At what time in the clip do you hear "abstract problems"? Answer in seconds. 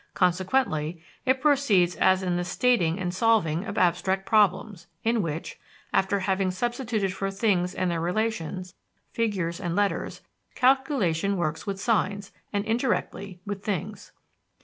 3.77-4.87